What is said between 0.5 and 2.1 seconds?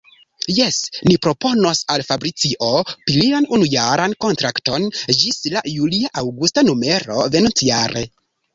Jes, ni proponos al